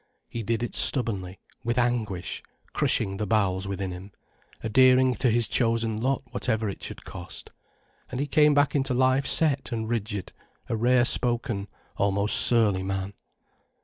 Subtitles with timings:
[0.27, 2.41] He did it stubbornly, with anguish,
[2.73, 4.11] crushing the bowels within him,
[4.63, 7.51] adhering to his chosen lot whatever it should cost.
[8.09, 10.33] And he came back into life set and rigid,
[10.67, 11.67] a rare spoken,
[11.97, 13.13] almost surly man.